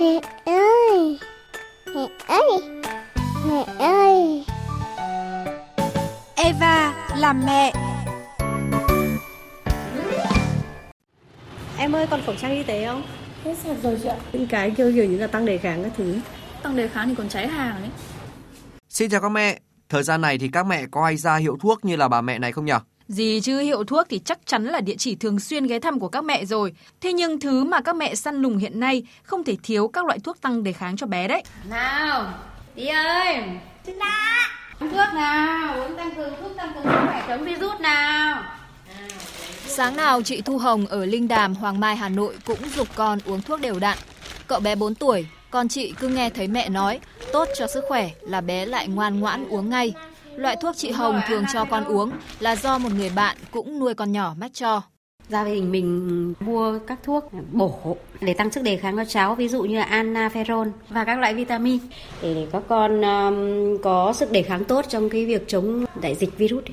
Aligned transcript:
Mẹ 0.00 0.20
ơi! 0.44 1.18
Mẹ 1.94 2.08
ơi! 2.26 2.60
Mẹ 3.48 3.64
ơi! 3.78 4.44
Eva 6.36 6.94
làm 7.16 7.42
mẹ. 7.46 7.72
Em 11.78 11.92
ơi 11.92 12.06
còn 12.10 12.22
khẩu 12.26 12.34
trang 12.34 12.50
y 12.50 12.62
tế 12.62 12.86
không? 12.86 13.02
Hết 13.44 13.54
sạch 13.64 13.76
rồi 13.82 13.98
chị 14.02 14.08
ạ. 14.08 14.16
Những 14.32 14.46
cái 14.46 14.70
kiểu 14.70 14.92
kiểu 14.94 15.04
như 15.04 15.18
là 15.18 15.26
tăng 15.26 15.46
đề 15.46 15.58
kháng 15.58 15.82
các 15.82 15.92
thứ. 15.96 16.18
Tăng 16.62 16.76
đề 16.76 16.88
kháng 16.88 17.08
thì 17.08 17.14
còn 17.14 17.28
cháy 17.28 17.48
hàng 17.48 17.76
ấy. 17.76 17.90
Xin 18.88 19.10
chào 19.10 19.20
các 19.20 19.28
mẹ. 19.28 19.60
Thời 19.88 20.02
gian 20.02 20.20
này 20.20 20.38
thì 20.38 20.48
các 20.48 20.66
mẹ 20.66 20.86
có 20.90 21.04
hay 21.04 21.16
ra 21.16 21.36
hiệu 21.36 21.56
thuốc 21.60 21.84
như 21.84 21.96
là 21.96 22.08
bà 22.08 22.20
mẹ 22.20 22.38
này 22.38 22.52
không 22.52 22.64
nhỉ? 22.64 22.72
Gì 23.08 23.40
chứ 23.40 23.60
hiệu 23.60 23.84
thuốc 23.84 24.06
thì 24.10 24.20
chắc 24.24 24.38
chắn 24.46 24.64
là 24.64 24.80
địa 24.80 24.96
chỉ 24.98 25.14
thường 25.14 25.40
xuyên 25.40 25.66
ghé 25.66 25.78
thăm 25.78 26.00
của 26.00 26.08
các 26.08 26.24
mẹ 26.24 26.44
rồi. 26.44 26.72
Thế 27.00 27.12
nhưng 27.12 27.40
thứ 27.40 27.64
mà 27.64 27.80
các 27.80 27.96
mẹ 27.96 28.14
săn 28.14 28.36
lùng 28.42 28.58
hiện 28.58 28.80
nay 28.80 29.02
không 29.22 29.44
thể 29.44 29.56
thiếu 29.62 29.88
các 29.88 30.06
loại 30.06 30.18
thuốc 30.18 30.40
tăng 30.40 30.62
đề 30.62 30.72
kháng 30.72 30.96
cho 30.96 31.06
bé 31.06 31.28
đấy. 31.28 31.42
Nào, 31.70 32.34
tí 32.74 32.86
ơi. 32.86 33.42
Dạ. 33.86 34.48
Uống 34.80 34.90
thuốc 34.90 35.14
nào, 35.14 35.80
uống 35.80 35.96
tăng 35.96 36.14
cường 36.14 36.34
thuốc 36.40 36.56
tăng 36.56 36.74
cường 36.74 36.82
sức 36.82 36.98
khỏe 37.06 37.24
chống 37.28 37.44
virus 37.44 37.80
nào. 37.80 38.42
Sáng 39.66 39.96
nào 39.96 40.22
chị 40.22 40.40
Thu 40.40 40.58
Hồng 40.58 40.86
ở 40.86 41.04
Linh 41.04 41.28
Đàm, 41.28 41.54
Hoàng 41.54 41.80
Mai, 41.80 41.96
Hà 41.96 42.08
Nội 42.08 42.34
cũng 42.44 42.58
dục 42.76 42.88
con 42.94 43.18
uống 43.24 43.42
thuốc 43.42 43.60
đều 43.60 43.78
đặn. 43.78 43.98
Cậu 44.46 44.60
bé 44.60 44.74
4 44.74 44.94
tuổi, 44.94 45.26
con 45.50 45.68
chị 45.68 45.94
cứ 46.00 46.08
nghe 46.08 46.30
thấy 46.30 46.48
mẹ 46.48 46.68
nói 46.68 47.00
tốt 47.32 47.48
cho 47.58 47.66
sức 47.66 47.84
khỏe 47.88 48.10
là 48.20 48.40
bé 48.40 48.66
lại 48.66 48.88
ngoan 48.88 49.20
ngoãn 49.20 49.48
uống 49.48 49.70
ngay. 49.70 49.94
Loại 50.36 50.56
thuốc 50.56 50.76
chị 50.76 50.90
Hồng 50.90 51.20
thường 51.28 51.44
cho 51.52 51.64
con 51.64 51.84
uống 51.84 52.10
là 52.40 52.56
do 52.56 52.78
một 52.78 52.88
người 52.96 53.10
bạn 53.14 53.36
cũng 53.50 53.78
nuôi 53.78 53.94
con 53.94 54.12
nhỏ 54.12 54.34
mách 54.38 54.54
cho. 54.54 54.82
Gia 55.28 55.44
đình 55.44 55.72
mình 55.72 56.34
mua 56.40 56.78
các 56.86 56.98
thuốc 57.02 57.30
bổ 57.52 57.96
để 58.20 58.34
tăng 58.34 58.50
sức 58.50 58.62
đề 58.62 58.76
kháng 58.76 58.96
cho 58.96 59.04
cháu, 59.04 59.34
ví 59.34 59.48
dụ 59.48 59.62
như 59.62 59.78
là 59.78 59.86
anaferol 59.90 60.70
và 60.88 61.04
các 61.04 61.18
loại 61.18 61.34
vitamin 61.34 61.78
để 62.22 62.46
các 62.52 62.62
con 62.68 63.02
um, 63.02 63.78
có 63.82 64.12
sức 64.12 64.32
đề 64.32 64.42
kháng 64.42 64.64
tốt 64.64 64.84
trong 64.88 65.10
cái 65.10 65.26
việc 65.26 65.48
chống 65.48 65.84
đại 66.00 66.14
dịch 66.14 66.38
virus. 66.38 66.64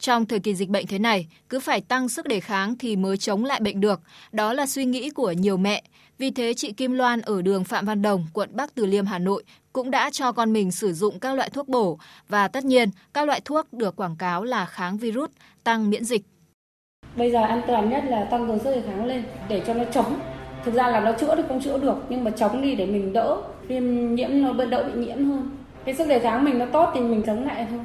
Trong 0.00 0.26
thời 0.26 0.38
kỳ 0.38 0.54
dịch 0.54 0.68
bệnh 0.68 0.86
thế 0.86 0.98
này, 0.98 1.26
cứ 1.48 1.60
phải 1.60 1.80
tăng 1.80 2.08
sức 2.08 2.26
đề 2.26 2.40
kháng 2.40 2.78
thì 2.78 2.96
mới 2.96 3.16
chống 3.16 3.44
lại 3.44 3.60
bệnh 3.60 3.80
được. 3.80 4.00
Đó 4.32 4.52
là 4.52 4.66
suy 4.66 4.84
nghĩ 4.84 5.10
của 5.10 5.32
nhiều 5.32 5.56
mẹ. 5.56 5.82
Vì 6.18 6.30
thế 6.30 6.54
chị 6.54 6.72
Kim 6.72 6.92
Loan 6.92 7.20
ở 7.20 7.42
đường 7.42 7.64
Phạm 7.64 7.86
Văn 7.86 8.02
Đồng, 8.02 8.26
quận 8.32 8.50
Bắc 8.52 8.74
Từ 8.74 8.86
Liêm, 8.86 9.06
Hà 9.06 9.18
Nội 9.18 9.44
cũng 9.72 9.90
đã 9.90 10.10
cho 10.10 10.32
con 10.32 10.52
mình 10.52 10.72
sử 10.72 10.92
dụng 10.92 11.20
các 11.20 11.34
loại 11.34 11.50
thuốc 11.50 11.68
bổ 11.68 11.98
và 12.28 12.48
tất 12.48 12.64
nhiên 12.64 12.88
các 13.14 13.26
loại 13.26 13.40
thuốc 13.44 13.72
được 13.72 13.96
quảng 13.96 14.16
cáo 14.16 14.44
là 14.44 14.66
kháng 14.66 14.96
virus, 14.96 15.30
tăng 15.64 15.90
miễn 15.90 16.04
dịch. 16.04 16.22
Bây 17.16 17.30
giờ 17.30 17.42
an 17.42 17.62
toàn 17.66 17.90
nhất 17.90 18.04
là 18.08 18.24
tăng 18.24 18.48
cường 18.48 18.58
sức 18.58 18.70
đề 18.74 18.82
kháng 18.86 19.04
lên 19.04 19.24
để 19.48 19.62
cho 19.66 19.74
nó 19.74 19.84
chống. 19.84 20.20
Thực 20.64 20.74
ra 20.74 20.88
là 20.88 21.00
nó 21.00 21.12
chữa 21.12 21.36
thì 21.36 21.42
không 21.48 21.62
chữa 21.62 21.78
được 21.78 21.96
nhưng 22.08 22.24
mà 22.24 22.30
chống 22.30 22.62
đi 22.62 22.74
để 22.74 22.86
mình 22.86 23.12
đỡ 23.12 23.42
viêm 23.68 24.14
nhiễm 24.14 24.30
nó 24.32 24.64
đỡ 24.64 24.90
bị 24.94 25.06
nhiễm 25.06 25.24
hơn. 25.24 25.56
Cái 25.84 25.94
sức 25.94 26.08
đề 26.08 26.18
kháng 26.18 26.44
mình 26.44 26.58
nó 26.58 26.66
tốt 26.72 26.90
thì 26.94 27.00
mình 27.00 27.22
chống 27.26 27.44
lại 27.44 27.66
thôi. 27.70 27.80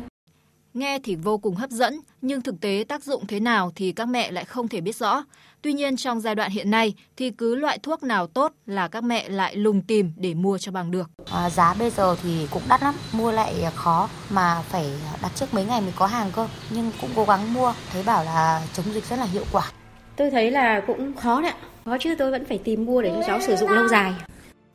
Nghe 0.74 1.00
thì 1.04 1.16
vô 1.16 1.38
cùng 1.38 1.56
hấp 1.56 1.70
dẫn, 1.70 2.00
nhưng 2.22 2.42
thực 2.42 2.62
tế 2.62 2.86
tác 2.88 3.04
dụng 3.04 3.28
thế 3.28 3.40
nào 3.40 3.72
thì 3.76 3.92
các 3.92 4.06
mẹ 4.06 4.32
lại 4.32 4.46
không 4.46 4.68
thể 4.68 4.82
biết 4.82 4.96
rõ. 4.96 5.24
Tuy 5.62 5.74
nhiên 5.74 5.98
trong 5.98 6.22
giai 6.22 6.36
đoạn 6.36 6.52
hiện 6.52 6.72
nay 6.72 6.94
thì 7.18 7.32
cứ 7.32 7.56
loại 7.56 7.80
thuốc 7.84 8.04
nào 8.04 8.28
tốt 8.28 8.54
là 8.66 8.88
các 8.88 9.04
mẹ 9.04 9.30
lại 9.30 9.56
lùng 9.56 9.82
tìm 9.82 10.12
để 10.18 10.34
mua 10.34 10.58
cho 10.58 10.72
bằng 10.72 10.92
được. 10.92 11.10
À, 11.32 11.50
giá 11.50 11.74
bây 11.74 11.90
giờ 11.90 12.16
thì 12.24 12.48
cũng 12.52 12.64
đắt 12.70 12.84
lắm, 12.84 12.96
mua 13.14 13.32
lại 13.32 13.56
khó 13.76 14.10
mà 14.30 14.62
phải 14.70 14.86
đặt 15.22 15.32
trước 15.36 15.54
mấy 15.54 15.66
ngày 15.66 15.82
mới 15.82 15.94
có 15.96 16.08
hàng 16.08 16.32
cơ. 16.36 16.48
Nhưng 16.70 16.92
cũng 17.02 17.10
cố 17.16 17.26
gắng 17.26 17.54
mua, 17.54 17.74
thấy 17.92 18.04
bảo 18.04 18.24
là 18.24 18.62
chống 18.74 18.94
dịch 18.94 19.06
rất 19.06 19.20
là 19.20 19.26
hiệu 19.26 19.44
quả. 19.52 19.72
Tôi 20.16 20.32
thấy 20.32 20.52
là 20.52 20.82
cũng 20.88 21.16
khó 21.16 21.42
đấy 21.42 21.54
Khó 21.86 21.98
chứ 22.00 22.16
tôi 22.18 22.32
vẫn 22.32 22.46
phải 22.46 22.58
tìm 22.58 22.86
mua 22.86 23.02
để 23.02 23.12
cho 23.16 23.24
cháu 23.28 23.42
sử 23.42 23.56
dụng 23.56 23.70
lâu 23.70 23.88
dài. 23.88 24.14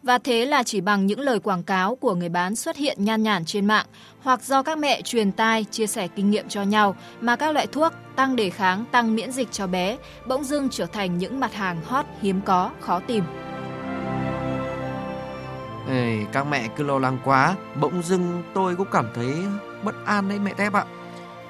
Và 0.04 0.18
thế 0.18 0.46
là 0.46 0.62
chỉ 0.62 0.80
bằng 0.80 1.06
những 1.06 1.20
lời 1.20 1.40
quảng 1.40 1.62
cáo 1.62 1.94
của 1.96 2.14
người 2.14 2.28
bán 2.28 2.56
xuất 2.56 2.76
hiện 2.76 3.04
nhan 3.04 3.22
nhản 3.22 3.44
trên 3.44 3.66
mạng 3.66 3.86
hoặc 4.22 4.42
do 4.42 4.62
các 4.62 4.78
mẹ 4.78 5.02
truyền 5.02 5.32
tai 5.32 5.64
chia 5.70 5.86
sẻ 5.86 6.08
kinh 6.08 6.30
nghiệm 6.30 6.48
cho 6.48 6.62
nhau 6.62 6.96
mà 7.20 7.36
các 7.36 7.54
loại 7.54 7.66
thuốc 7.66 7.92
tăng 8.16 8.36
đề 8.36 8.50
kháng, 8.50 8.84
tăng 8.92 9.14
miễn 9.14 9.32
dịch 9.32 9.52
cho 9.52 9.66
bé 9.66 9.96
bỗng 10.26 10.44
dưng 10.44 10.68
trở 10.70 10.86
thành 10.86 11.18
những 11.18 11.40
mặt 11.40 11.54
hàng 11.54 11.80
hot 11.84 12.06
hiếm 12.22 12.40
có, 12.44 12.70
khó 12.80 13.00
tìm. 13.06 13.24
Ê, 15.88 16.18
các 16.32 16.46
mẹ 16.46 16.68
cứ 16.76 16.84
lo 16.84 16.98
lắng 16.98 17.18
quá, 17.24 17.54
bỗng 17.80 18.02
dưng 18.02 18.42
tôi 18.54 18.76
cũng 18.76 18.88
cảm 18.92 19.06
thấy 19.14 19.34
bất 19.84 19.94
an 20.06 20.28
đấy 20.28 20.38
mẹ 20.38 20.52
Tép 20.56 20.72
ạ. 20.72 20.84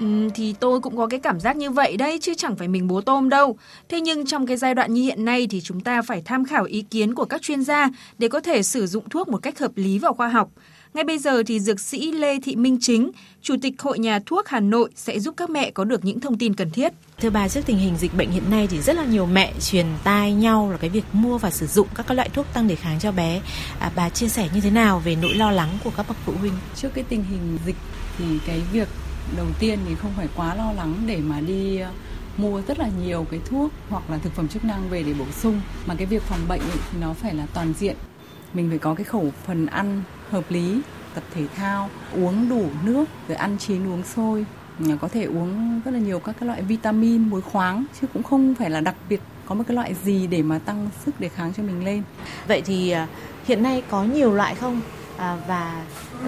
Ừ, 0.05 0.29
thì 0.35 0.55
tôi 0.61 0.81
cũng 0.81 0.97
có 0.97 1.07
cái 1.07 1.21
cảm 1.21 1.41
giác 1.41 1.57
như 1.57 1.71
vậy 1.71 1.97
đấy 1.97 2.19
chứ 2.23 2.35
chẳng 2.35 2.57
phải 2.57 2.69
mình 2.69 2.89
bố 2.89 3.01
tôm 3.01 3.29
đâu. 3.29 3.57
Thế 3.89 4.01
nhưng 4.01 4.27
trong 4.27 4.47
cái 4.47 4.57
giai 4.57 4.75
đoạn 4.75 4.95
như 4.95 5.03
hiện 5.03 5.25
nay 5.25 5.47
thì 5.51 5.61
chúng 5.61 5.81
ta 5.81 6.03
phải 6.03 6.23
tham 6.25 6.45
khảo 6.45 6.65
ý 6.65 6.85
kiến 6.91 7.15
của 7.15 7.25
các 7.25 7.43
chuyên 7.43 7.65
gia 7.65 7.89
để 8.19 8.29
có 8.29 8.41
thể 8.41 8.63
sử 8.63 8.87
dụng 8.87 9.09
thuốc 9.09 9.29
một 9.29 9.39
cách 9.43 9.59
hợp 9.59 9.71
lý 9.75 9.99
và 9.99 10.13
khoa 10.13 10.29
học. 10.29 10.49
Ngay 10.95 11.05
bây 11.05 11.19
giờ 11.19 11.43
thì 11.47 11.61
dược 11.61 11.81
sĩ 11.81 12.13
Lê 12.13 12.41
Thị 12.41 12.57
Minh 12.57 12.79
Chính, 12.81 13.11
Chủ 13.43 13.55
tịch 13.63 13.83
Hội 13.83 13.99
Nhà 13.99 14.19
thuốc 14.27 14.49
Hà 14.49 14.61
Nội 14.61 14.91
sẽ 14.97 15.21
giúp 15.21 15.35
các 15.37 15.51
mẹ 15.51 15.71
có 15.71 15.85
được 15.85 16.05
những 16.05 16.21
thông 16.21 16.39
tin 16.39 16.55
cần 16.55 16.71
thiết. 16.71 16.93
Thưa 17.21 17.31
bà, 17.31 17.49
trước 17.49 17.61
tình 17.67 17.79
hình 17.79 17.97
dịch 17.97 18.15
bệnh 18.17 18.31
hiện 18.31 18.51
nay 18.51 18.67
thì 18.71 18.81
rất 18.81 18.97
là 18.97 19.05
nhiều 19.05 19.27
mẹ 19.27 19.53
truyền 19.61 19.87
tai 20.05 20.33
nhau 20.33 20.71
là 20.71 20.77
cái 20.77 20.91
việc 20.91 21.05
mua 21.13 21.39
và 21.39 21.51
sử 21.51 21.67
dụng 21.67 21.89
các 21.95 22.11
loại 22.11 22.29
thuốc 22.29 22.47
tăng 22.55 22.69
đề 22.69 22.75
kháng 22.75 23.01
cho 23.01 23.13
bé. 23.13 23.41
À, 23.79 23.91
bà 23.97 24.09
chia 24.09 24.29
sẻ 24.29 24.49
như 24.55 24.61
thế 24.61 24.71
nào 24.71 25.03
về 25.05 25.17
nỗi 25.23 25.35
lo 25.35 25.51
lắng 25.51 25.79
của 25.85 25.91
các 25.97 26.09
bậc 26.09 26.17
phụ 26.25 26.33
huynh? 26.41 26.55
Trước 26.77 26.89
cái 26.95 27.05
tình 27.09 27.25
hình 27.25 27.59
dịch 27.67 27.77
thì 28.19 28.25
cái 28.47 28.63
việc 28.73 28.89
đầu 29.37 29.47
tiên 29.59 29.79
thì 29.89 29.95
không 29.95 30.13
phải 30.17 30.29
quá 30.37 30.55
lo 30.55 30.73
lắng 30.73 30.95
để 31.07 31.17
mà 31.17 31.41
đi 31.41 31.79
ờ, 31.79 31.91
mua 32.37 32.63
rất 32.69 32.79
là 32.79 32.89
nhiều 33.05 33.27
cái 33.31 33.41
thuốc 33.45 33.73
hoặc 33.91 34.11
là 34.11 34.19
thực 34.19 34.33
phẩm 34.33 34.49
chức 34.49 34.65
năng 34.65 34.89
về 34.89 35.03
để 35.03 35.15
bổ 35.19 35.25
sung 35.31 35.61
mà 35.87 35.95
cái 35.95 36.07
việc 36.07 36.23
phòng 36.23 36.49
bệnh 36.49 36.61
ấy, 36.61 36.79
thì 36.93 36.99
nó 37.01 37.13
phải 37.13 37.35
là 37.35 37.47
toàn 37.55 37.73
diện. 37.79 37.97
Mình 38.55 38.69
phải 38.69 38.79
có 38.79 38.95
cái 38.95 39.05
khẩu 39.05 39.31
phần 39.47 39.67
ăn 39.67 40.03
hợp 40.31 40.45
lý 40.49 40.81
tập 41.15 41.25
thể 41.35 41.47
thao 41.57 41.91
uống 42.13 42.49
đủ 42.49 42.67
nước 42.85 43.05
rồi 43.29 43.37
ăn 43.37 43.57
chín 43.59 43.87
uống 43.87 44.03
sôi. 44.03 44.47
Có 45.01 45.09
thể 45.09 45.25
uống 45.25 45.81
rất 45.85 45.91
là 45.91 45.99
nhiều 45.99 46.19
các 46.19 46.37
cái 46.41 46.47
loại 46.47 46.63
vitamin 46.63 47.29
muối 47.29 47.41
khoáng 47.41 47.85
chứ 48.01 48.07
cũng 48.15 48.23
không 48.23 48.55
phải 48.55 48.71
là 48.71 48.81
đặc 48.81 48.95
biệt 49.09 49.21
có 49.47 49.55
một 49.55 49.65
cái 49.69 49.75
loại 49.75 49.95
gì 50.05 50.27
để 50.27 50.43
mà 50.43 50.59
tăng 50.59 50.89
sức 51.05 51.21
đề 51.21 51.29
kháng 51.29 51.53
cho 51.57 51.63
mình 51.63 51.85
lên. 51.85 52.03
Vậy 52.49 52.63
thì 52.63 52.91
ờ, 52.91 53.07
hiện 53.45 53.63
nay 53.63 53.83
có 53.91 54.05
nhiều 54.05 54.35
loại 54.35 54.55
không? 54.55 54.81
À, 55.17 55.37
và 55.49 55.85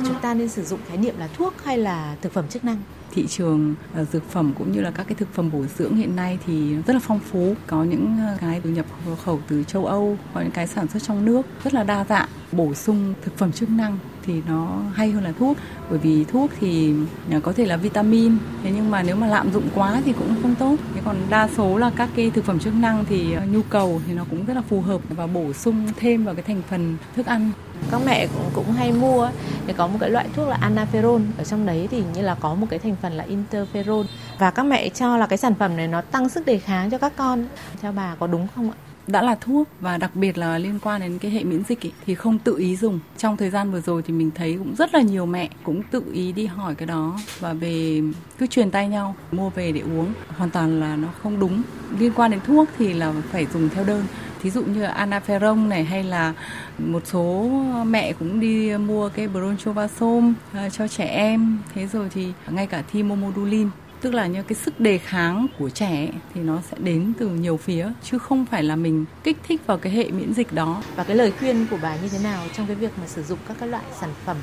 chúng 0.07 0.21
ta 0.21 0.35
nên 0.35 0.49
sử 0.49 0.65
dụng 0.65 0.81
khái 0.89 0.97
niệm 0.97 1.15
là 1.19 1.29
thuốc 1.37 1.55
hay 1.65 1.79
là 1.79 2.17
thực 2.23 2.33
phẩm 2.33 2.49
chức 2.49 2.65
năng? 2.65 2.77
Thị 3.11 3.27
trường 3.27 3.75
ờ, 3.95 4.05
dược 4.05 4.31
phẩm 4.31 4.53
cũng 4.59 4.73
như 4.73 4.81
là 4.81 4.91
các 4.91 5.07
cái 5.09 5.15
thực 5.15 5.35
phẩm 5.35 5.51
bổ 5.53 5.65
dưỡng 5.79 5.97
hiện 5.97 6.17
nay 6.17 6.39
thì 6.47 6.75
rất 6.75 6.93
là 6.93 7.01
phong 7.03 7.21
phú. 7.21 7.55
Có 7.67 7.85
những 7.85 8.17
ờ, 8.29 8.37
cái 8.41 8.61
được 8.65 8.71
nhập 8.71 8.87
khẩu 9.25 9.41
từ 9.49 9.65
châu 9.65 9.87
Âu 9.87 10.19
có 10.35 10.41
những 10.41 10.51
cái 10.51 10.67
sản 10.67 10.89
xuất 10.89 11.03
trong 11.03 11.25
nước 11.25 11.43
rất 11.65 11.75
là 11.75 11.85
đa 11.85 12.05
dạng 12.05 12.29
bổ 12.53 12.75
sung 12.75 13.15
thực 13.25 13.39
phẩm 13.39 13.53
chức 13.53 13.71
năng 13.71 13.99
thì 14.23 14.43
nó 14.49 14.83
hay 14.95 15.11
hơn 15.11 15.25
là 15.25 15.33
thuốc. 15.39 15.57
Bởi 15.91 15.99
vì 15.99 16.25
thuốc 16.25 16.51
thì 16.61 16.95
à, 17.31 17.41
có 17.43 17.53
thể 17.53 17.67
là 17.67 17.77
vitamin. 17.77 18.37
Thế 18.63 18.73
nhưng 18.75 18.91
mà 18.91 19.03
nếu 19.03 19.17
mà 19.17 19.27
lạm 19.27 19.53
dụng 19.53 19.69
quá 19.75 20.03
thì 20.05 20.13
cũng 20.13 20.35
không 20.43 20.55
tốt. 20.55 20.77
Thế 20.95 21.01
còn 21.05 21.17
đa 21.31 21.49
số 21.57 21.77
là 21.77 21.91
các 21.97 22.09
cái 22.17 22.31
thực 22.31 22.45
phẩm 22.45 22.59
chức 22.59 22.75
năng 22.75 23.05
thì 23.05 23.35
à, 23.35 23.45
nhu 23.45 23.61
cầu 23.63 24.01
thì 24.07 24.13
nó 24.13 24.25
cũng 24.31 24.45
rất 24.47 24.55
là 24.55 24.63
phù 24.69 24.81
hợp 24.81 25.01
và 25.09 25.27
bổ 25.27 25.53
sung 25.53 25.89
thêm 25.97 26.25
vào 26.25 26.35
cái 26.35 26.43
thành 26.43 26.63
phần 26.71 26.97
thức 27.17 27.27
ăn. 27.27 27.51
Các 27.91 28.01
mẹ 28.07 28.27
cũng 28.27 28.51
cũng 28.55 28.73
hay 28.73 28.93
mua 28.93 29.31
thì 29.67 29.73
có 29.73 29.87
một 29.87 29.99
cái 30.01 30.11
loại 30.11 30.29
thuốc 30.37 30.49
là 30.49 30.59
anaferon 30.63 31.21
ở 31.39 31.45
trong 31.45 31.67
đấy 31.67 31.89
thì 31.91 32.03
như 32.15 32.23
là 32.23 32.35
có 32.35 32.55
một 32.55 32.67
cái 32.71 32.79
thành 32.79 32.97
phần 33.03 33.13
là 33.13 33.27
interferon. 33.27 34.05
Và 34.39 34.51
các 34.51 34.63
mẹ 34.63 34.89
cho 34.89 35.17
là 35.17 35.27
cái 35.27 35.39
sản 35.39 35.55
phẩm 35.55 35.77
này 35.77 35.89
nó 35.89 36.01
tăng 36.01 36.29
sức 36.29 36.47
đề 36.47 36.59
kháng 36.59 36.91
cho 36.91 36.99
các 36.99 37.13
con. 37.17 37.47
Theo 37.81 37.93
bà 37.93 38.15
có 38.15 38.27
đúng 38.27 38.47
không 38.55 38.71
ạ? 38.71 38.77
Đã 39.07 39.23
là 39.23 39.35
thuốc 39.35 39.69
và 39.81 39.99
đặc 39.99 40.17
biệt 40.17 40.39
là 40.39 40.59
liên 40.59 40.79
quan 40.83 41.01
đến 41.01 41.19
cái 41.19 41.31
hệ 41.31 41.45
miễn 41.45 41.63
dịch 41.69 41.87
ấy, 41.87 41.93
thì 42.07 42.15
không 42.15 42.39
tự 42.39 42.57
ý 42.59 42.77
dùng. 42.77 43.01
Trong 43.19 43.37
thời 43.37 43.51
gian 43.51 43.71
vừa 43.71 43.81
rồi 43.81 44.03
thì 44.03 44.13
mình 44.13 44.31
thấy 44.35 44.57
cũng 44.59 44.75
rất 44.75 44.95
là 44.95 45.01
nhiều 45.01 45.27
mẹ 45.27 45.49
cũng 45.63 45.83
tự 45.91 46.03
ý 46.13 46.33
đi 46.33 46.47
hỏi 46.47 46.75
cái 46.75 46.87
đó 46.87 47.19
và 47.41 47.53
về 47.53 48.03
cứ 48.39 48.47
truyền 48.47 48.71
tay 48.71 48.89
nhau 48.89 49.15
mua 49.33 49.51
về 49.51 49.73
để 49.73 49.81
uống 49.81 50.13
hoàn 50.37 50.51
toàn 50.51 50.81
là 50.81 50.97
nó 50.97 51.09
không 51.23 51.41
đúng. 51.41 51.63
Liên 51.99 52.13
quan 52.17 52.31
đến 52.31 52.41
thuốc 52.47 52.69
thì 52.79 52.93
là 52.93 53.13
phải 53.33 53.47
dùng 53.53 53.69
theo 53.69 53.85
đơn 53.85 54.05
thí 54.47 54.51
dụ 54.51 54.63
như 54.63 54.83
anaferon 54.83 55.69
này 55.69 55.85
hay 55.85 56.05
là 56.05 56.35
một 56.79 57.03
số 57.07 57.51
mẹ 57.87 58.13
cũng 58.13 58.41
đi 58.41 58.77
mua 58.77 59.09
cái 59.09 59.29
bronchovasom 59.29 60.35
ờ, 60.53 60.71
cho 60.71 60.89
trẻ 60.89 61.05
em 61.05 61.59
thế 61.75 61.87
rồi 61.87 62.09
thì 62.15 62.33
ngay 62.49 62.67
cả 62.67 62.83
thimomodulin 62.93 63.69
tức 64.01 64.15
là 64.15 64.27
như 64.27 64.43
cái 64.43 64.55
sức 64.55 64.81
đề 64.81 64.99
kháng 64.99 65.47
của 65.59 65.71
trẻ 65.71 66.09
thì 66.35 66.41
nó 66.41 66.61
sẽ 66.71 66.77
đến 66.81 67.13
từ 67.19 67.29
nhiều 67.29 67.57
phía 67.57 67.91
chứ 68.03 68.19
không 68.19 68.47
phải 68.47 68.63
là 68.63 68.77
mình 68.77 69.05
kích 69.25 69.37
thích 69.49 69.61
vào 69.67 69.79
cái 69.79 69.93
hệ 69.93 70.11
miễn 70.11 70.35
dịch 70.35 70.53
đó. 70.53 70.83
Và 70.97 71.05
cái 71.05 71.17
lời 71.17 71.33
khuyên 71.39 71.67
của 71.71 71.79
bà 71.83 71.97
như 71.97 72.09
thế 72.09 72.19
nào 72.19 72.47
trong 72.57 72.67
cái 72.67 72.77
việc 72.77 72.91
mà 73.01 73.07
sử 73.07 73.23
dụng 73.23 73.39
các 73.49 73.57
cái 73.61 73.69
loại 73.69 73.85
sản 74.01 74.11
phẩm 74.25 74.37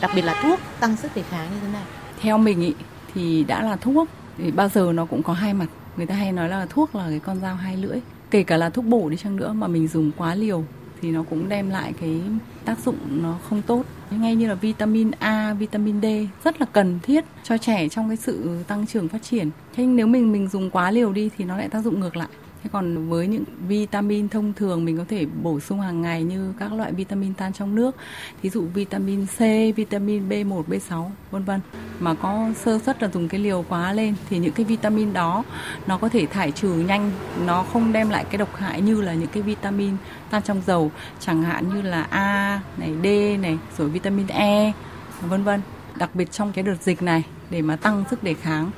đặc 0.00 0.10
biệt 0.14 0.22
là 0.22 0.40
thuốc 0.42 0.60
tăng 0.80 0.96
sức 0.96 1.10
đề 1.14 1.22
kháng 1.22 1.48
như 1.50 1.56
thế 1.62 1.68
này 1.72 1.84
theo 2.20 2.38
mình 2.38 2.60
ý, 2.60 2.74
thì 3.14 3.44
đã 3.44 3.62
là 3.62 3.76
thuốc 3.76 4.08
thì 4.38 4.50
bao 4.50 4.68
giờ 4.68 4.92
nó 4.94 5.04
cũng 5.04 5.22
có 5.22 5.32
hai 5.32 5.54
mặt. 5.54 5.66
Người 5.96 6.06
ta 6.06 6.14
hay 6.14 6.32
nói 6.32 6.48
là 6.48 6.66
thuốc 6.70 6.94
là 6.94 7.06
cái 7.08 7.18
con 7.18 7.40
dao 7.40 7.54
hai 7.54 7.76
lưỡi 7.76 8.00
kể 8.30 8.42
cả 8.42 8.56
là 8.56 8.70
thuốc 8.70 8.84
bổ 8.84 9.08
đi 9.08 9.16
chăng 9.16 9.36
nữa 9.36 9.52
mà 9.52 9.66
mình 9.66 9.88
dùng 9.88 10.10
quá 10.16 10.34
liều 10.34 10.64
thì 11.00 11.10
nó 11.10 11.22
cũng 11.22 11.48
đem 11.48 11.70
lại 11.70 11.92
cái 12.00 12.20
tác 12.64 12.78
dụng 12.78 12.96
nó 13.22 13.38
không 13.48 13.62
tốt 13.62 13.84
ngay 14.10 14.34
như 14.34 14.48
là 14.48 14.54
vitamin 14.54 15.10
A, 15.18 15.54
vitamin 15.54 16.00
D 16.00 16.06
rất 16.44 16.60
là 16.60 16.66
cần 16.72 16.98
thiết 17.02 17.24
cho 17.44 17.58
trẻ 17.58 17.88
trong 17.88 18.08
cái 18.08 18.16
sự 18.16 18.62
tăng 18.66 18.86
trưởng 18.86 19.08
phát 19.08 19.22
triển. 19.22 19.50
Thế 19.74 19.84
nhưng 19.84 19.96
nếu 19.96 20.06
mình 20.06 20.32
mình 20.32 20.48
dùng 20.48 20.70
quá 20.70 20.90
liều 20.90 21.12
đi 21.12 21.30
thì 21.38 21.44
nó 21.44 21.56
lại 21.56 21.68
tác 21.68 21.80
dụng 21.84 22.00
ngược 22.00 22.16
lại. 22.16 22.28
Thế 22.62 22.70
còn 22.72 23.08
với 23.08 23.26
những 23.26 23.44
vitamin 23.68 24.28
thông 24.28 24.52
thường 24.52 24.84
mình 24.84 24.98
có 24.98 25.04
thể 25.08 25.26
bổ 25.42 25.60
sung 25.60 25.80
hàng 25.80 26.02
ngày 26.02 26.22
như 26.22 26.54
các 26.58 26.72
loại 26.72 26.92
vitamin 26.92 27.34
tan 27.34 27.52
trong 27.52 27.74
nước, 27.74 27.96
thí 28.42 28.50
dụ 28.50 28.62
vitamin 28.74 29.26
C, 29.26 29.38
vitamin 29.76 30.28
B1, 30.28 30.62
B6, 30.68 31.10
vân 31.30 31.44
vân. 31.44 31.60
Mà 31.98 32.14
có 32.14 32.50
sơ 32.64 32.78
suất 32.78 33.02
là 33.02 33.08
dùng 33.08 33.28
cái 33.28 33.40
liều 33.40 33.64
quá 33.68 33.92
lên 33.92 34.14
thì 34.30 34.38
những 34.38 34.52
cái 34.52 34.66
vitamin 34.66 35.12
đó 35.12 35.44
nó 35.86 35.98
có 35.98 36.08
thể 36.08 36.26
thải 36.26 36.50
trừ 36.50 36.74
nhanh, 36.74 37.10
nó 37.46 37.62
không 37.62 37.92
đem 37.92 38.10
lại 38.10 38.24
cái 38.24 38.38
độc 38.38 38.56
hại 38.56 38.80
như 38.80 39.00
là 39.00 39.14
những 39.14 39.28
cái 39.32 39.42
vitamin 39.42 39.96
tan 40.30 40.42
trong 40.42 40.62
dầu, 40.66 40.90
chẳng 41.20 41.42
hạn 41.42 41.68
như 41.74 41.82
là 41.82 42.02
A 42.02 42.60
này, 42.76 42.94
D 43.02 43.06
này, 43.42 43.58
rồi 43.78 43.88
vitamin 43.88 44.26
E, 44.26 44.72
vân 45.20 45.44
vân. 45.44 45.60
Đặc 45.96 46.14
biệt 46.14 46.32
trong 46.32 46.52
cái 46.52 46.64
đợt 46.64 46.82
dịch 46.82 47.02
này 47.02 47.22
để 47.50 47.62
mà 47.62 47.76
tăng 47.76 48.04
sức 48.10 48.22
đề 48.22 48.34
kháng 48.34 48.70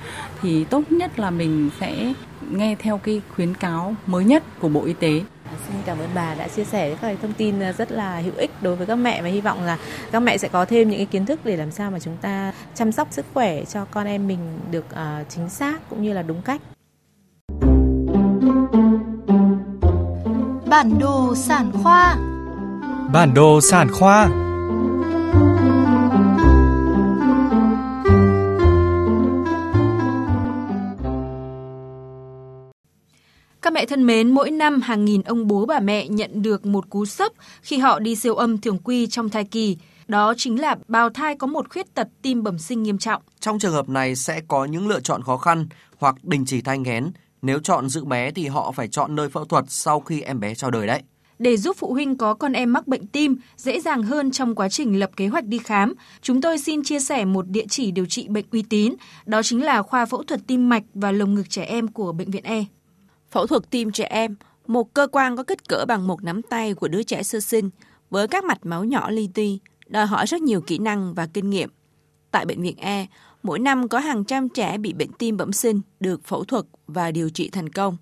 thì 0.43 0.65
tốt 0.65 0.83
nhất 0.91 1.19
là 1.19 1.31
mình 1.31 1.71
sẽ 1.81 2.13
nghe 2.51 2.77
theo 2.79 2.99
cái 2.99 3.21
khuyến 3.35 3.55
cáo 3.55 3.95
mới 4.07 4.25
nhất 4.25 4.43
của 4.61 4.69
Bộ 4.69 4.85
Y 4.85 4.93
tế. 4.93 5.23
Xin 5.69 5.77
cảm 5.87 5.99
ơn 5.99 6.09
bà 6.15 6.35
đã 6.35 6.49
chia 6.49 6.65
sẻ 6.65 6.97
các 7.03 7.19
thông 7.23 7.33
tin 7.33 7.55
rất 7.79 7.93
là 7.93 8.21
hữu 8.21 8.33
ích 8.37 8.51
đối 8.61 8.77
với 8.77 8.87
các 8.87 8.95
mẹ 8.95 9.23
và 9.23 9.29
hy 9.29 9.41
vọng 9.41 9.63
là 9.63 9.79
các 10.13 10.21
mẹ 10.21 10.39
sẽ 10.39 10.49
có 10.49 10.65
thêm 10.65 10.91
những 10.91 10.99
cái 10.99 11.07
kiến 11.07 11.27
thức 11.27 11.41
để 11.45 11.57
làm 11.57 11.71
sao 11.71 11.91
mà 11.91 11.99
chúng 11.99 12.17
ta 12.17 12.53
chăm 12.75 12.93
sóc 12.93 13.09
sức 13.11 13.27
khỏe 13.35 13.65
cho 13.65 13.85
con 13.85 14.07
em 14.07 14.29
mình 14.29 14.39
được 14.71 14.85
uh, 14.93 15.29
chính 15.29 15.49
xác 15.49 15.91
cũng 15.91 16.03
như 16.03 16.13
là 16.13 16.23
đúng 16.23 16.43
cách. 16.43 16.61
Bản 20.67 20.99
đồ 21.01 21.35
sản 21.35 21.73
khoa 21.83 22.17
Bản 23.13 23.35
đồ 23.35 23.61
sản 23.61 23.89
khoa 23.93 24.29
Các 33.63 33.73
mẹ 33.73 33.87
thân 33.87 34.07
mến, 34.07 34.31
mỗi 34.31 34.51
năm 34.51 34.81
hàng 34.81 35.05
nghìn 35.05 35.23
ông 35.23 35.47
bố 35.47 35.67
bà 35.67 35.81
mẹ 35.81 36.09
nhận 36.09 36.43
được 36.43 36.67
một 36.67 36.91
cú 36.91 37.07
sốc 37.07 37.33
khi 37.63 37.79
họ 37.79 37.99
đi 37.99 38.17
siêu 38.17 38.35
âm 38.35 38.59
thường 38.59 38.79
quy 38.85 39.07
trong 39.07 39.29
thai 39.29 39.45
kỳ. 39.45 39.77
Đó 40.09 40.35
chính 40.37 40.61
là 40.61 40.77
bào 40.89 41.11
thai 41.11 41.37
có 41.37 41.47
một 41.47 41.71
khuyết 41.71 41.95
tật 41.95 42.09
tim 42.23 42.43
bẩm 42.43 42.59
sinh 42.59 42.83
nghiêm 42.83 42.99
trọng. 42.99 43.23
Trong 43.41 43.59
trường 43.59 43.73
hợp 43.73 43.89
này 43.89 44.17
sẽ 44.17 44.41
có 44.49 44.65
những 44.65 44.89
lựa 44.89 45.01
chọn 45.01 45.23
khó 45.23 45.37
khăn 45.37 45.67
hoặc 45.99 46.17
đình 46.23 46.45
chỉ 46.47 46.61
thai 46.61 46.79
nghén. 46.79 47.11
Nếu 47.43 47.59
chọn 47.59 47.89
giữ 47.89 48.05
bé 48.05 48.31
thì 48.31 48.47
họ 48.47 48.73
phải 48.73 48.89
chọn 48.89 49.15
nơi 49.15 49.29
phẫu 49.29 49.45
thuật 49.45 49.65
sau 49.69 50.01
khi 50.01 50.21
em 50.21 50.41
bé 50.41 50.55
chào 50.55 50.71
đời 50.71 50.87
đấy. 50.87 51.03
Để 51.39 51.57
giúp 51.57 51.77
phụ 51.79 51.93
huynh 51.93 52.17
có 52.17 52.35
con 52.35 52.53
em 52.53 52.73
mắc 52.73 52.89
bệnh 52.89 53.07
tim 53.07 53.37
dễ 53.57 53.81
dàng 53.81 54.03
hơn 54.03 54.31
trong 54.31 54.55
quá 54.55 54.69
trình 54.69 54.99
lập 54.99 55.11
kế 55.17 55.29
hoạch 55.29 55.45
đi 55.45 55.59
khám, 55.59 55.95
chúng 56.23 56.41
tôi 56.41 56.59
xin 56.59 56.83
chia 56.85 57.01
sẻ 57.01 57.25
một 57.25 57.49
địa 57.49 57.67
chỉ 57.71 57.91
điều 57.91 58.07
trị 58.07 58.29
bệnh 58.29 58.45
uy 58.53 58.63
tín, 58.63 58.95
đó 59.27 59.43
chính 59.43 59.65
là 59.65 59.83
khoa 59.83 60.07
phẫu 60.07 60.23
thuật 60.23 60.41
tim 60.47 60.69
mạch 60.69 60.83
và 60.95 61.13
lồng 61.13 61.35
ngực 61.35 61.51
trẻ 61.51 61.63
em 61.63 61.89
của 61.89 62.13
bệnh 62.13 62.31
viện 62.31 62.45
E. 62.45 62.65
Phẫu 63.33 63.47
thuật 63.47 63.71
tim 63.71 63.91
trẻ 63.91 64.05
em, 64.05 64.37
một 64.67 64.95
cơ 64.95 65.07
quan 65.13 65.37
có 65.37 65.43
kích 65.43 65.69
cỡ 65.69 65.85
bằng 65.89 66.07
một 66.07 66.25
nắm 66.25 66.43
tay 66.43 66.75
của 66.75 66.89
đứa 66.89 67.03
trẻ 67.03 67.23
sơ 67.23 67.41
sinh 67.41 67.71
với 68.11 68.29
các 68.29 68.45
mạch 68.45 68.67
máu 68.67 68.85
nhỏ 68.85 69.11
li 69.11 69.29
ti, 69.35 69.61
đòi 69.87 70.07
hỏi 70.07 70.27
rất 70.27 70.43
nhiều 70.43 70.61
kỹ 70.61 70.79
năng 70.79 71.15
và 71.15 71.27
kinh 71.27 71.51
nghiệm. 71.51 71.71
Tại 72.31 72.45
bệnh 72.45 72.63
viện 72.63 72.77
E, 72.77 73.07
mỗi 73.43 73.59
năm 73.59 73.89
có 73.89 73.99
hàng 73.99 74.25
trăm 74.25 74.49
trẻ 74.49 74.79
bị 74.79 74.93
bệnh 74.93 75.13
tim 75.13 75.37
bẩm 75.37 75.53
sinh 75.53 75.81
được 76.01 76.25
phẫu 76.25 76.45
thuật 76.45 76.65
và 76.87 77.11
điều 77.11 77.31
trị 77.31 77.51
thành 77.51 77.69
công, 77.69 77.97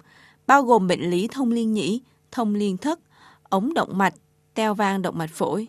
bao 0.46 0.62
gồm 0.62 0.86
bệnh 0.86 1.10
lý 1.10 1.28
thông 1.28 1.52
liên 1.52 1.72
nhĩ, 1.72 2.02
thông 2.30 2.54
liên 2.54 2.76
thất, 2.76 3.00
ống 3.42 3.74
động 3.74 3.98
mạch, 3.98 4.14
teo 4.54 4.74
vang 4.74 5.02
động 5.02 5.18
mạch 5.18 5.30
phổi. 5.30 5.68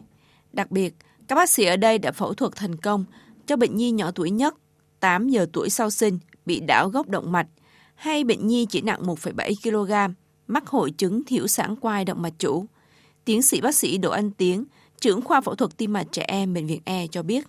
Đặc 0.53 0.71
biệt, 0.71 0.95
các 1.27 1.35
bác 1.35 1.49
sĩ 1.49 1.65
ở 1.65 1.77
đây 1.77 1.97
đã 1.97 2.11
phẫu 2.11 2.33
thuật 2.33 2.55
thành 2.55 2.75
công 2.75 3.05
cho 3.47 3.55
bệnh 3.55 3.75
nhi 3.75 3.91
nhỏ 3.91 4.11
tuổi 4.11 4.29
nhất, 4.31 4.55
8 4.99 5.29
giờ 5.29 5.45
tuổi 5.53 5.69
sau 5.69 5.89
sinh, 5.89 6.19
bị 6.45 6.59
đảo 6.59 6.89
gốc 6.89 7.07
động 7.07 7.31
mạch, 7.31 7.47
hay 8.01 8.23
bệnh 8.23 8.47
nhi 8.47 8.65
chỉ 8.69 8.81
nặng 8.81 9.01
1,7 9.03 9.53
kg, 9.63 10.13
mắc 10.47 10.67
hội 10.67 10.91
chứng 10.91 11.23
thiểu 11.25 11.47
sản 11.47 11.75
quai 11.75 12.05
động 12.05 12.21
mạch 12.21 12.33
chủ. 12.39 12.65
Tiến 13.25 13.41
sĩ 13.41 13.61
bác 13.61 13.75
sĩ 13.75 13.97
Đỗ 13.97 14.11
Anh 14.11 14.31
Tiến, 14.31 14.63
trưởng 14.99 15.21
khoa 15.21 15.41
phẫu 15.41 15.55
thuật 15.55 15.77
tim 15.77 15.93
mạch 15.93 16.07
trẻ 16.11 16.25
em 16.27 16.53
bệnh 16.53 16.67
viện 16.67 16.81
E 16.85 17.07
cho 17.07 17.23
biết. 17.23 17.47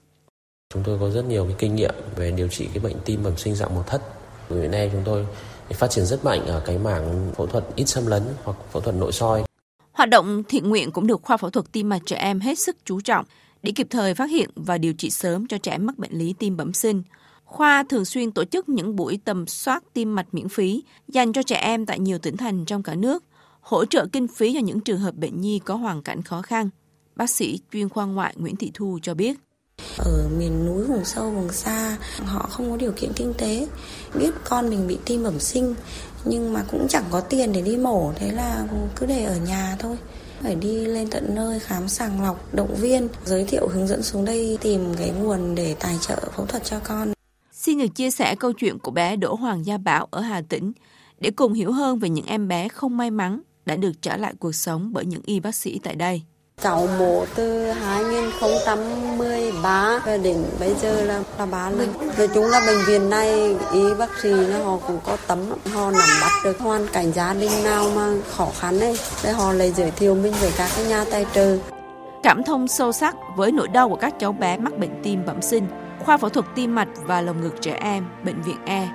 Chúng 0.74 0.82
tôi 0.84 0.98
có 1.00 1.10
rất 1.10 1.24
nhiều 1.24 1.44
cái 1.44 1.54
kinh 1.58 1.74
nghiệm 1.74 1.94
về 2.16 2.30
điều 2.30 2.48
trị 2.48 2.68
cái 2.74 2.82
bệnh 2.82 2.96
tim 3.04 3.22
bẩm 3.22 3.36
sinh 3.36 3.54
dạng 3.54 3.74
một 3.74 3.82
thất. 3.86 4.02
Bệnh 4.50 4.60
viện 4.60 4.72
E 4.72 4.88
chúng 4.88 5.02
tôi 5.04 5.26
phát 5.70 5.90
triển 5.90 6.06
rất 6.06 6.24
mạnh 6.24 6.46
ở 6.46 6.62
cái 6.66 6.78
mảng 6.78 7.32
phẫu 7.36 7.46
thuật 7.46 7.64
ít 7.76 7.84
xâm 7.86 8.06
lấn 8.06 8.22
hoặc 8.44 8.56
phẫu 8.72 8.82
thuật 8.82 8.96
nội 8.96 9.12
soi. 9.12 9.42
Hoạt 9.92 10.08
động 10.08 10.42
thiện 10.48 10.68
nguyện 10.68 10.90
cũng 10.90 11.06
được 11.06 11.22
khoa 11.22 11.36
phẫu 11.36 11.50
thuật 11.50 11.72
tim 11.72 11.88
mạch 11.88 12.02
trẻ 12.06 12.16
em 12.16 12.40
hết 12.40 12.58
sức 12.58 12.76
chú 12.84 13.00
trọng 13.00 13.24
để 13.62 13.72
kịp 13.76 13.86
thời 13.90 14.14
phát 14.14 14.30
hiện 14.30 14.50
và 14.56 14.78
điều 14.78 14.92
trị 14.92 15.10
sớm 15.10 15.46
cho 15.46 15.58
trẻ 15.58 15.78
mắc 15.78 15.98
bệnh 15.98 16.12
lý 16.12 16.34
tim 16.38 16.56
bẩm 16.56 16.72
sinh. 16.72 17.02
Khoa 17.52 17.84
thường 17.88 18.04
xuyên 18.04 18.32
tổ 18.32 18.44
chức 18.44 18.68
những 18.68 18.96
buổi 18.96 19.18
tầm 19.24 19.46
soát 19.46 19.82
tim 19.92 20.14
mạch 20.14 20.26
miễn 20.32 20.48
phí 20.48 20.82
dành 21.08 21.32
cho 21.32 21.42
trẻ 21.42 21.56
em 21.56 21.86
tại 21.86 21.98
nhiều 21.98 22.18
tỉnh 22.18 22.36
thành 22.36 22.64
trong 22.64 22.82
cả 22.82 22.94
nước, 22.94 23.24
hỗ 23.60 23.84
trợ 23.84 24.06
kinh 24.12 24.28
phí 24.28 24.54
cho 24.54 24.60
những 24.60 24.80
trường 24.80 24.98
hợp 24.98 25.14
bệnh 25.14 25.40
nhi 25.40 25.58
có 25.58 25.74
hoàn 25.74 26.02
cảnh 26.02 26.22
khó 26.22 26.42
khăn. 26.42 26.70
Bác 27.16 27.30
sĩ 27.30 27.60
chuyên 27.72 27.88
khoa 27.88 28.06
ngoại 28.06 28.34
Nguyễn 28.36 28.56
Thị 28.56 28.70
Thu 28.74 28.98
cho 29.02 29.14
biết. 29.14 29.36
Ở 29.98 30.28
miền 30.38 30.66
núi 30.66 30.84
vùng 30.84 31.04
sâu 31.04 31.30
vùng 31.30 31.52
xa, 31.52 31.96
họ 32.24 32.48
không 32.50 32.70
có 32.70 32.76
điều 32.76 32.92
kiện 32.92 33.12
kinh 33.16 33.34
tế, 33.38 33.68
biết 34.14 34.30
con 34.44 34.70
mình 34.70 34.86
bị 34.86 34.98
tim 35.04 35.22
bẩm 35.22 35.40
sinh 35.40 35.74
nhưng 36.24 36.52
mà 36.52 36.64
cũng 36.70 36.88
chẳng 36.88 37.04
có 37.10 37.20
tiền 37.20 37.52
để 37.52 37.62
đi 37.62 37.76
mổ, 37.76 38.12
thế 38.16 38.32
là 38.32 38.66
cứ 38.96 39.06
để 39.06 39.24
ở 39.24 39.36
nhà 39.36 39.76
thôi 39.78 39.96
phải 40.42 40.54
đi 40.54 40.86
lên 40.86 41.10
tận 41.10 41.34
nơi 41.34 41.60
khám 41.60 41.88
sàng 41.88 42.22
lọc, 42.22 42.54
động 42.54 42.74
viên, 42.74 43.08
giới 43.24 43.44
thiệu 43.44 43.68
hướng 43.68 43.86
dẫn 43.86 44.02
xuống 44.02 44.24
đây 44.24 44.58
tìm 44.60 44.94
cái 44.98 45.10
nguồn 45.10 45.54
để 45.54 45.76
tài 45.80 45.98
trợ 46.00 46.16
phẫu 46.36 46.46
thuật 46.46 46.64
cho 46.64 46.80
con. 46.84 47.12
Xin 47.72 47.78
được 47.78 47.94
chia 47.94 48.10
sẻ 48.10 48.34
câu 48.34 48.52
chuyện 48.52 48.78
của 48.78 48.90
bé 48.90 49.16
Đỗ 49.16 49.34
Hoàng 49.34 49.66
Gia 49.66 49.78
Bảo 49.78 50.08
ở 50.10 50.20
Hà 50.20 50.42
Tĩnh 50.48 50.72
để 51.20 51.30
cùng 51.30 51.52
hiểu 51.52 51.72
hơn 51.72 51.98
về 51.98 52.08
những 52.08 52.26
em 52.26 52.48
bé 52.48 52.68
không 52.68 52.96
may 52.96 53.10
mắn 53.10 53.40
đã 53.66 53.76
được 53.76 53.92
trở 54.02 54.16
lại 54.16 54.34
cuộc 54.38 54.52
sống 54.52 54.90
bởi 54.92 55.04
những 55.04 55.22
y 55.26 55.40
bác 55.40 55.54
sĩ 55.54 55.80
tại 55.82 55.94
đây. 55.94 56.22
Cháu 56.62 56.88
mổ 56.98 57.24
từ 57.34 57.70
2013 57.70 60.02
và 60.06 60.16
đến 60.16 60.44
bây 60.60 60.74
giờ 60.74 61.04
là 61.04 61.22
là 61.38 61.46
ba 61.46 61.70
lần. 61.70 61.92
Nói 62.18 62.28
chung 62.34 62.44
là 62.44 62.60
bệnh 62.66 62.78
viện 62.86 63.10
này 63.10 63.56
y 63.72 63.94
bác 63.98 64.10
sĩ 64.22 64.30
nó 64.50 64.64
họ 64.64 64.78
cũng 64.86 64.98
có 65.04 65.16
tấm 65.26 65.38
họ 65.72 65.90
nắm 65.90 66.08
bắt 66.20 66.32
được 66.44 66.58
hoàn 66.58 66.86
cảnh 66.92 67.12
gia 67.12 67.34
đình 67.34 67.64
nào 67.64 67.90
mà 67.96 68.14
khó 68.30 68.48
khăn 68.58 68.80
ấy 68.80 68.98
để 69.24 69.32
họ 69.32 69.52
lại 69.52 69.72
giới 69.72 69.90
thiệu 69.90 70.14
mình 70.14 70.32
với 70.40 70.52
các 70.56 70.70
cái 70.76 70.84
nhà 70.84 71.04
tài 71.10 71.26
trợ. 71.34 71.58
Cảm 72.22 72.42
thông 72.42 72.68
sâu 72.68 72.92
sắc 72.92 73.16
với 73.36 73.52
nỗi 73.52 73.68
đau 73.68 73.88
của 73.88 73.96
các 73.96 74.14
cháu 74.18 74.32
bé 74.32 74.58
mắc 74.58 74.78
bệnh 74.78 75.02
tim 75.02 75.26
bẩm 75.26 75.42
sinh, 75.42 75.66
khoa 76.02 76.16
phẫu 76.16 76.30
thuật 76.30 76.46
tim 76.54 76.74
mạch 76.74 76.88
và 77.04 77.20
lồng 77.20 77.40
ngực 77.40 77.54
trẻ 77.60 77.78
em 77.80 78.04
bệnh 78.24 78.42
viện 78.42 78.56
E 78.64 78.88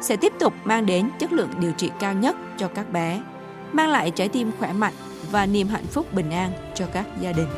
sẽ 0.00 0.16
tiếp 0.16 0.32
tục 0.38 0.54
mang 0.64 0.86
đến 0.86 1.10
chất 1.18 1.32
lượng 1.32 1.50
điều 1.60 1.72
trị 1.72 1.90
cao 2.00 2.14
nhất 2.14 2.36
cho 2.56 2.68
các 2.68 2.92
bé, 2.92 3.22
mang 3.72 3.88
lại 3.88 4.10
trái 4.10 4.28
tim 4.28 4.50
khỏe 4.58 4.72
mạnh 4.72 4.94
và 5.30 5.46
niềm 5.46 5.68
hạnh 5.68 5.86
phúc 5.86 6.12
bình 6.12 6.30
an 6.30 6.52
cho 6.74 6.86
các 6.92 7.06
gia 7.20 7.32
đình. 7.32 7.48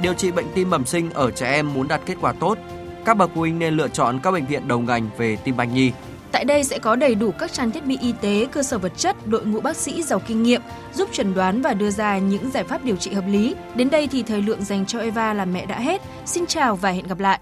Điều 0.00 0.14
trị 0.14 0.30
bệnh 0.30 0.46
tim 0.54 0.70
bẩm 0.70 0.86
sinh 0.86 1.10
ở 1.10 1.30
trẻ 1.30 1.52
em 1.52 1.74
muốn 1.74 1.88
đạt 1.88 2.00
kết 2.06 2.14
quả 2.20 2.32
tốt, 2.32 2.58
các 3.04 3.16
bậc 3.16 3.30
phụ 3.34 3.40
huynh 3.40 3.58
nên 3.58 3.74
lựa 3.74 3.88
chọn 3.88 4.20
các 4.22 4.30
bệnh 4.30 4.46
viện 4.46 4.68
đầu 4.68 4.78
ngành 4.80 5.08
về 5.18 5.36
tim 5.36 5.56
mạch 5.56 5.64
nhi. 5.64 5.92
Tại 6.36 6.44
đây 6.44 6.64
sẽ 6.64 6.78
có 6.78 6.96
đầy 6.96 7.14
đủ 7.14 7.30
các 7.38 7.52
trang 7.52 7.70
thiết 7.70 7.86
bị 7.86 7.98
y 8.00 8.12
tế, 8.20 8.46
cơ 8.52 8.62
sở 8.62 8.78
vật 8.78 8.92
chất, 8.96 9.16
đội 9.26 9.44
ngũ 9.44 9.60
bác 9.60 9.76
sĩ 9.76 10.02
giàu 10.02 10.22
kinh 10.26 10.42
nghiệm, 10.42 10.62
giúp 10.94 11.08
chẩn 11.12 11.34
đoán 11.34 11.62
và 11.62 11.74
đưa 11.74 11.90
ra 11.90 12.18
những 12.18 12.50
giải 12.50 12.64
pháp 12.64 12.84
điều 12.84 12.96
trị 12.96 13.12
hợp 13.12 13.24
lý. 13.28 13.54
Đến 13.74 13.90
đây 13.90 14.06
thì 14.06 14.22
thời 14.22 14.42
lượng 14.42 14.64
dành 14.64 14.86
cho 14.86 14.98
Eva 14.98 15.34
là 15.34 15.44
mẹ 15.44 15.66
đã 15.66 15.78
hết. 15.78 16.02
Xin 16.26 16.46
chào 16.46 16.76
và 16.76 16.90
hẹn 16.90 17.06
gặp 17.06 17.18
lại. 17.18 17.40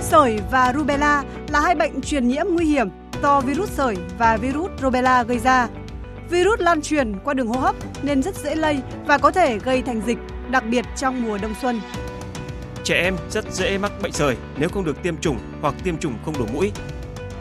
Sởi 0.00 0.38
và 0.50 0.72
rubella 0.76 1.24
là 1.48 1.60
hai 1.60 1.74
bệnh 1.74 2.00
truyền 2.00 2.28
nhiễm 2.28 2.46
nguy 2.50 2.64
hiểm 2.64 2.88
do 3.22 3.40
virus 3.40 3.70
sởi 3.70 3.96
và 4.18 4.36
virus 4.36 4.70
rubella 4.82 5.22
gây 5.22 5.38
ra. 5.38 5.68
Virus 6.30 6.60
lan 6.60 6.82
truyền 6.82 7.18
qua 7.24 7.34
đường 7.34 7.48
hô 7.48 7.60
hấp 7.60 7.74
nên 8.02 8.22
rất 8.22 8.34
dễ 8.36 8.54
lây 8.54 8.78
và 9.06 9.18
có 9.18 9.30
thể 9.30 9.58
gây 9.58 9.82
thành 9.82 10.02
dịch, 10.06 10.18
đặc 10.50 10.64
biệt 10.70 10.84
trong 10.96 11.22
mùa 11.22 11.38
đông 11.38 11.54
xuân. 11.62 11.80
Trẻ 12.86 13.02
em 13.02 13.16
rất 13.30 13.44
dễ 13.52 13.78
mắc 13.78 13.92
bệnh 14.02 14.12
sởi 14.12 14.36
nếu 14.56 14.68
không 14.68 14.84
được 14.84 15.02
tiêm 15.02 15.16
chủng 15.16 15.38
hoặc 15.60 15.74
tiêm 15.84 15.98
chủng 15.98 16.14
không 16.24 16.38
đủ 16.38 16.46
mũi. 16.52 16.72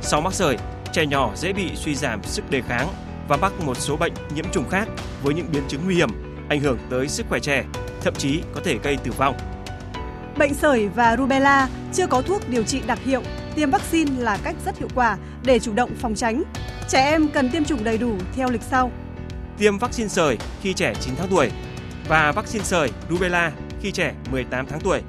Sau 0.02 0.22
mắc 0.22 0.34
sởi, 0.34 0.58
trẻ 0.94 1.06
nhỏ 1.06 1.32
dễ 1.36 1.54
bị 1.54 1.72
suy 1.76 1.96
giảm 1.96 2.24
sức 2.24 2.52
đề 2.52 2.62
kháng 2.62 2.88
và 3.28 3.38
mắc 3.38 3.54
một 3.66 3.78
số 3.78 3.98
bệnh 3.98 4.14
nhiễm 4.36 4.46
trùng 4.52 4.70
khác 4.70 4.88
với 5.24 5.34
những 5.34 5.46
biến 5.52 5.64
chứng 5.68 5.82
nguy 5.86 5.96
hiểm, 5.96 6.10
ảnh 6.50 6.60
hưởng 6.60 6.78
tới 6.90 7.08
sức 7.08 7.26
khỏe 7.30 7.40
trẻ, 7.40 7.66
thậm 8.02 8.14
chí 8.14 8.42
có 8.54 8.62
thể 8.64 8.78
gây 8.84 8.98
tử 8.98 9.12
vong. 9.18 9.36
Bệnh 10.38 10.54
sởi 10.54 10.88
và 10.88 11.18
rubella 11.18 11.70
chưa 11.94 12.08
có 12.08 12.22
thuốc 12.22 12.50
điều 12.50 12.64
trị 12.64 12.82
đặc 12.88 13.00
hiệu, 13.06 13.22
tiêm 13.56 13.72
vaccine 13.72 14.22
là 14.22 14.38
cách 14.44 14.56
rất 14.66 14.78
hiệu 14.78 14.90
quả 14.96 15.18
để 15.44 15.60
chủ 15.60 15.74
động 15.74 15.92
phòng 16.00 16.16
tránh. 16.16 16.44
Trẻ 16.90 17.06
em 17.12 17.28
cần 17.28 17.50
tiêm 17.52 17.64
chủng 17.64 17.84
đầy 17.84 17.98
đủ 17.98 18.16
theo 18.36 18.50
lịch 18.50 18.64
sau. 18.70 18.92
Tiêm 19.58 19.78
vaccine 19.78 20.10
sởi 20.10 20.38
khi 20.62 20.74
trẻ 20.74 20.94
9 21.02 21.16
tháng 21.16 21.28
tuổi 21.30 21.52
và 22.08 22.32
vaccine 22.32 22.64
sởi 22.64 22.90
rubella 23.10 23.52
khi 23.82 23.92
trẻ 23.92 24.14
18 24.32 24.66
tháng 24.66 24.80
tuổi. 24.80 25.02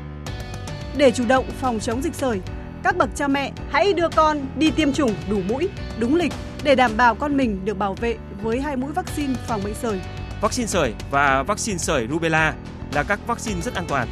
Để 0.98 1.10
chủ 1.10 1.24
động 1.28 1.44
phòng 1.60 1.80
chống 1.80 2.02
dịch 2.02 2.14
sởi, 2.14 2.40
các 2.82 2.96
bậc 2.96 3.08
cha 3.14 3.28
mẹ 3.28 3.52
hãy 3.70 3.92
đưa 3.92 4.08
con 4.08 4.46
đi 4.58 4.70
tiêm 4.70 4.92
chủng 4.92 5.14
đủ 5.30 5.40
mũi, 5.48 5.68
đúng 5.98 6.14
lịch 6.14 6.32
để 6.64 6.74
đảm 6.74 6.96
bảo 6.96 7.14
con 7.14 7.36
mình 7.36 7.64
được 7.64 7.78
bảo 7.78 7.94
vệ 7.94 8.16
với 8.42 8.60
hai 8.60 8.76
mũi 8.76 8.92
vaccine 8.92 9.34
phòng 9.46 9.60
bệnh 9.64 9.74
sởi. 9.74 10.00
Vaccine 10.40 10.66
sởi 10.66 10.94
và 11.10 11.42
vaccine 11.42 11.78
sởi 11.78 12.06
rubella 12.10 12.54
là 12.92 13.02
các 13.02 13.26
vaccine 13.26 13.60
rất 13.60 13.74
an 13.74 13.84
toàn. 13.88 14.08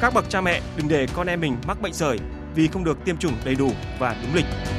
Các 0.00 0.14
bậc 0.14 0.24
cha 0.28 0.40
mẹ 0.40 0.60
đừng 0.76 0.88
để 0.88 1.06
con 1.14 1.26
em 1.26 1.40
mình 1.40 1.56
mắc 1.66 1.82
bệnh 1.82 1.94
sởi 1.94 2.18
vì 2.54 2.68
không 2.68 2.84
được 2.84 3.04
tiêm 3.04 3.16
chủng 3.16 3.34
đầy 3.44 3.54
đủ 3.54 3.70
và 3.98 4.16
đúng 4.22 4.34
lịch. 4.34 4.75